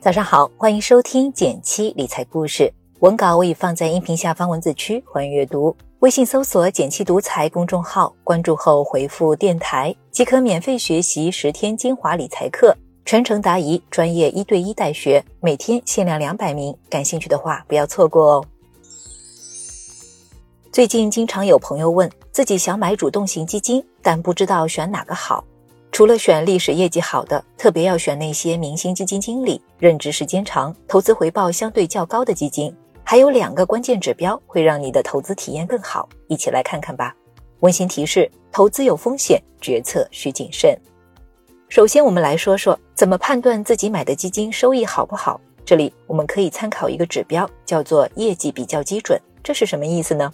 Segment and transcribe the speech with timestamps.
[0.00, 2.72] 早上好，欢迎收听减七理财故事。
[3.00, 5.76] 文稿我已放在音频下方文字区，欢迎阅读。
[5.98, 16.72] 微信搜索“减七独裁公众号，关注后回复“电台”即可免费学习十天精华理财课，全程答疑，专业一对一带学，每天限量两百名。
[16.88, 18.44] 感兴趣的话，不要错过哦。
[20.70, 25.44] 最近经常有朋友问自己想买主动型基金，但不知道选哪个好。
[25.98, 32.72] 除了选历史业绩好的，特别要选那些明星基金经理，任职时间长，投资回报相对较高的基金。
[33.02, 37.12] 还有两个关键指标会让你的投资体验更好，一起来看看吧。
[37.62, 40.78] 温馨提示：投资有风险，决策需谨慎。
[41.68, 45.40] 首先，我们来说说怎么判断自己买的基金收益好不好。
[45.64, 49.20] 这里我们可以参考一个指标，叫做业绩比较基准。
[49.42, 50.32] 这是什么意思呢？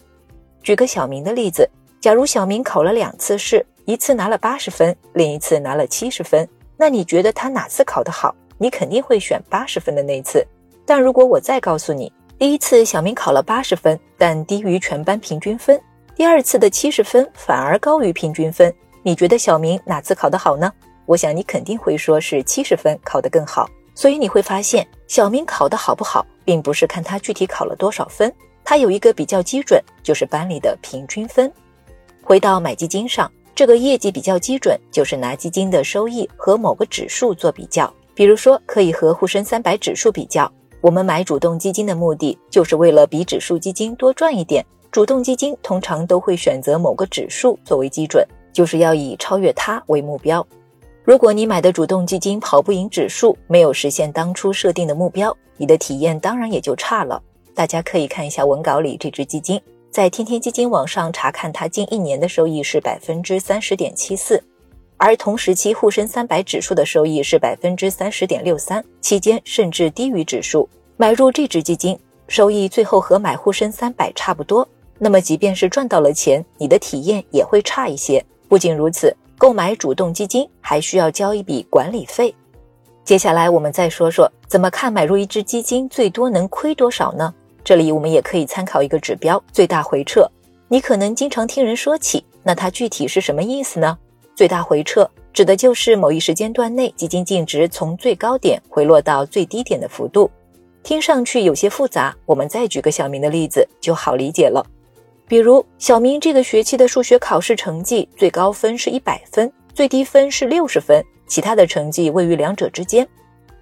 [0.63, 1.67] 举个小明的例子，
[2.03, 3.65] 假如小明考了两次试。
[3.87, 8.35] 一次拿了八十分，另一次拿了七十分，那你觉得他哪次考得好？
[8.57, 10.47] 你肯定会选八十分的那次。
[10.87, 15.77] 但如果我再告诉你，第一次小明考了八十分，但低于全班平均分；
[16.17, 20.73] 第二次的七十分反而高于平均分，你觉得小明哪次考得好呢？
[21.05, 23.69] 我想你肯定会说是七十分考得更好。
[23.95, 28.33] 所以你会发现，小明考得好不好，并不是看他具体考了多少分，
[28.65, 31.53] 他有一个比较基准，就是班里的平均分。
[32.23, 33.31] 回到买基金上。
[33.55, 40.51] 这个业绩比较基准，就是拿基金的收益和某个指数做比较，比如说可以和沪深三百指数比较。
[40.81, 44.65] 我们买主动基金的目的，就是为了比指数基金多赚一点。
[44.91, 50.47] 主动基金通常都会选择某个指数作为基准，就是要以超越它为目标。
[51.05, 57.23] 如果你买的主动基金跑不赢指数，没有实现当初设定的目标，你的体验当然也就差了。
[57.55, 59.61] 大家可以看一下文稿里这只基金。
[59.95, 64.43] 在天天基金网上查看，它近一年的收益是百分之三十点七四，
[64.97, 70.69] 而同时期沪深三百指数的收益是百分之三十点六三，期间甚至低于指数。
[70.97, 74.69] 买入这只基金，收益最后和买沪深三百差不多。
[74.99, 78.21] 那么，即便是赚到了钱，你的体验也会差一些。
[78.49, 82.35] 不仅如此，购买主动基金还需要交一笔管理费。
[83.05, 87.33] 接下来，我们再说说怎么看买入一只基金最多能亏多少呢？
[87.65, 90.31] 这里我们也可以参考一个指标，最大回撤。
[90.69, 93.99] 你可能经常听人说起，那它具体是什么意思呢？
[94.37, 100.31] 最大回撤指的就是某一时间段内基金净值从最高点回落到最低点的幅度。
[100.83, 104.63] 听上去有些复杂，我们再举个小明的例子就好理解了。
[105.27, 113.09] 比如小明这个学期的数学考试成绩最高分是一百分，最低分是六十分，其他的成绩位于两者之间。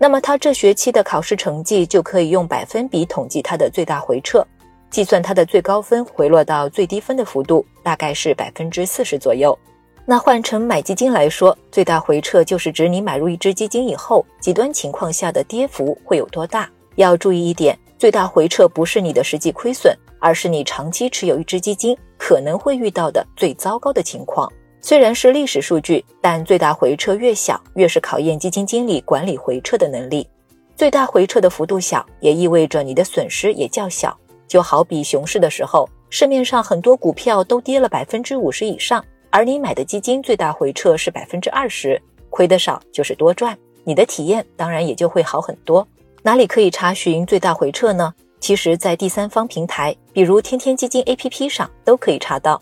[0.02, 4.44] 那么他这学期的考试成绩就可以用百分比统计他的最大回撤，
[4.90, 9.56] 计算他的最高分回落到最低分的幅度大概是百分之四十左右。
[10.04, 16.68] 那换成买基金来说，最大回撤就是指你买入一只基金以后，极端情况下的跌幅会有多大。
[16.96, 24.52] 要注意一点，最大回撤不是你的实际亏损，而是你长期持有一只基金可能会遇到的最糟糕的情况。
[24.84, 30.28] 虽然是历史数据，但最大回撤越小，越是考验基金经理管理回撤的能力。
[30.74, 34.18] 最大回撤的幅度小，也意味着你的损失也较小。
[34.48, 45.86] 就好比熊市的时候，市面上很多股票都跌了百分之五十以上，而你买的基金最大回撤是百分之二十，亏得少就是多赚，你的体验当然也就会好很多。
[46.24, 48.12] 哪里可以查询最大回撤呢？
[48.40, 52.60] 其实，在第三方平台，比如天天基金 APP 上都可以查到。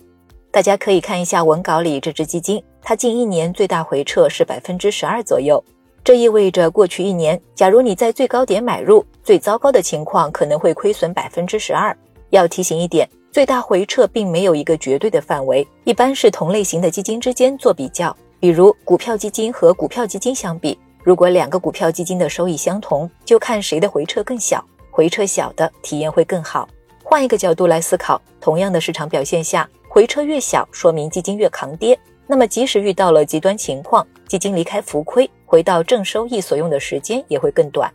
[0.52, 5.62] 大家可以看一下文稿里这只基金，它近一年最大回撤是百分之十二左右。
[6.02, 11.96] 这意味着过去一年，假如你在最高点买入，最糟糕的情况可能会亏损百分之十二。
[12.30, 18.16] 要提醒一点，最大回撤并没有一个绝对的范围，一般是同类型的基金之间做比较。
[18.40, 26.68] 比如股票基金和股票基金相比，如果两个股票基金的收益相同，就看谁的回撤更小，回撤小的体验会更好。
[27.04, 29.68] 换一个角度来思考，同样的市场表现下。
[29.92, 31.98] 回撤越小，说明基金越抗跌。
[32.24, 37.92] 那么，即使遇到了极端情况，基金离开浮亏，回到正收益所用的时间也会更短。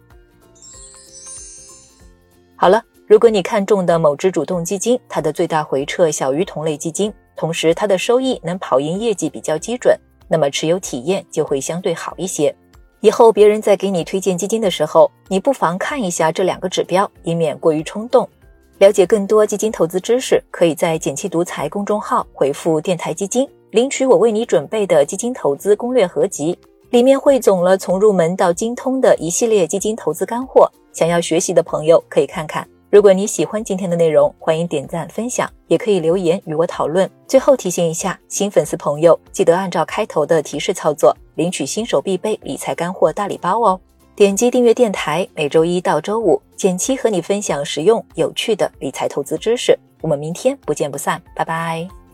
[2.58, 12.54] 好了，如果你看中的某只主动基金，它的最大回撤小于同类基金，同时它的收益能跑赢业绩比较基准，那么持有体验就会相对好一些。
[13.00, 18.28] 以后别人在给你推荐基金的时候，你不妨看一下这两个指标，以免过于冲动。
[18.80, 30.70] 了解更多基金投资知识，可以在“简七独裁”公众号回复“电台基金”，领取我为你准备的基金投资攻略合集，里面汇总了从入门到精通的一系列基金投资干货。
[30.92, 32.68] 想要学习的朋友可以看看。
[32.90, 37.10] 如果你喜欢今天的内容，欢迎点赞分享，也可以留言与我讨论。
[37.28, 43.80] 最后提醒一下新粉丝朋友，记得按照开头的提示操作，领取新手必备理财干货大礼包哦。
[44.16, 49.78] 点击订阅电台，每周一到周五，简七和你分享实用有趣的理财投资知识。
[50.00, 52.05] 我们明天不见不散，拜拜。